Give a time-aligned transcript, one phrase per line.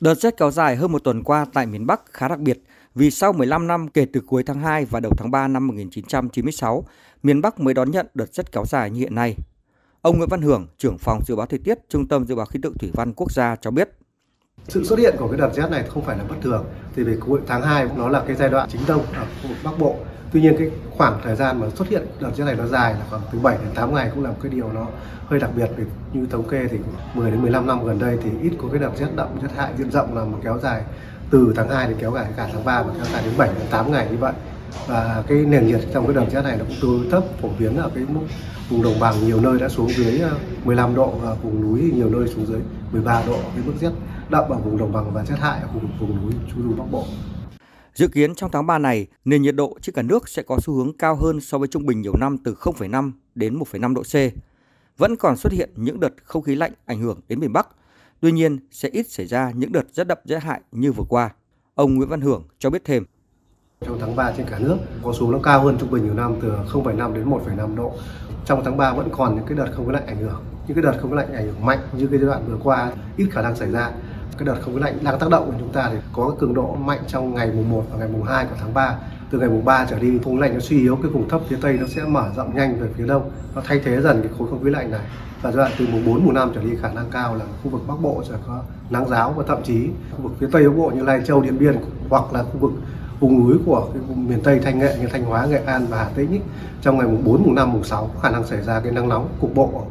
[0.00, 2.58] Đợt rét kéo dài hơn một tuần qua tại miền Bắc khá đặc biệt
[2.94, 6.84] vì sau 15 năm kể từ cuối tháng 2 và đầu tháng 3 năm 1996,
[7.22, 9.36] miền Bắc mới đón nhận đợt rét kéo dài như hiện nay.
[10.02, 12.58] Ông Nguyễn Văn Hưởng, trưởng phòng dự báo thời tiết, Trung tâm Dự báo Khí
[12.62, 13.90] tượng Thủy văn Quốc gia cho biết.
[14.68, 16.64] Sự xuất hiện của cái đợt rét này không phải là bất thường,
[16.96, 19.56] thì về cuối tháng 2 nó là cái giai đoạn chính đông ở khu vực
[19.64, 19.96] Bắc Bộ.
[20.32, 23.00] Tuy nhiên cái khoảng thời gian mà xuất hiện đợt rét này nó dài là
[23.10, 24.86] khoảng từ 7 đến 8 ngày cũng là một cái điều nó
[25.26, 26.78] hơi đặc biệt vì như thống kê thì
[27.14, 29.72] 10 đến 15 năm gần đây thì ít có cái đợt rét đậm rét hại
[29.78, 30.82] diện rộng là một kéo dài
[31.30, 33.66] từ tháng 2 đến kéo dài cả tháng 3 và kéo dài đến 7 đến
[33.70, 34.32] 8 ngày như vậy.
[34.86, 37.76] Và cái nền nhiệt trong cái đợt rét này nó cũng tương thấp phổ biến
[37.76, 38.20] ở cái mức
[38.70, 40.30] vùng đồng bằng nhiều nơi đã xuống dưới ờ,
[40.64, 42.60] 15 độ và vùng núi nhiều nơi xuống dưới
[42.92, 43.90] 13 độ cái mức rét
[44.30, 46.76] đậm ở vùng đồng bằng và rét hại ở khu vực vùng núi trung du
[46.76, 47.04] bắc bộ.
[47.94, 50.74] Dự kiến trong tháng 3 này, nền nhiệt độ trên cả nước sẽ có xu
[50.74, 54.14] hướng cao hơn so với trung bình nhiều năm từ 0,5 đến 1,5 độ C.
[54.98, 57.68] Vẫn còn xuất hiện những đợt không khí lạnh ảnh hưởng đến miền Bắc,
[58.20, 61.30] tuy nhiên sẽ ít xảy ra những đợt rét đậm rét hại như vừa qua.
[61.74, 63.04] Ông Nguyễn Văn Hưởng cho biết thêm.
[63.80, 66.34] Trong tháng 3 trên cả nước có xuống nó cao hơn trung bình nhiều năm
[66.42, 67.92] từ 0,5 đến 1,5 độ.
[68.44, 70.44] Trong tháng 3 vẫn còn những cái đợt không khí lạnh ảnh hưởng.
[70.66, 72.90] Những cái đợt không khí lạnh ảnh hưởng mạnh như cái giai đoạn vừa qua
[73.16, 73.90] ít khả năng xảy ra.
[74.38, 76.74] Cái đợt không khí lạnh đang tác động của chúng ta thì có cường độ
[76.74, 78.96] mạnh trong ngày mùng 1 và ngày mùng 2 của tháng 3
[79.30, 81.40] từ ngày mùng 3 trở đi không khí lạnh nó suy yếu cái vùng thấp
[81.48, 83.30] phía tây nó sẽ mở rộng nhanh về phía đông.
[83.54, 85.00] Nó thay thế dần cái khối không khí lạnh này.
[85.42, 87.70] Và giai đoạn từ mùng 4 mùng 5 trở đi khả năng cao là khu
[87.70, 90.76] vực bắc bộ sẽ có nắng giáo và thậm chí khu vực phía tây bắc
[90.76, 91.76] bộ như lai châu điện biên
[92.08, 92.72] hoặc là khu vực
[93.20, 95.98] vùng núi của cái vùng miền tây thanh nghệ như thanh hóa nghệ an và
[95.98, 96.40] hà tĩnh ý,
[96.82, 99.08] trong ngày mùng 4 mùng 5 mùng 6 có khả năng xảy ra cái nắng
[99.08, 99.82] nóng cục bộ.